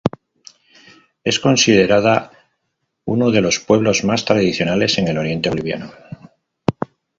[1.23, 2.31] Es considerada
[3.05, 5.91] uno de los pueblos más tradicionales en el oriente boliviano.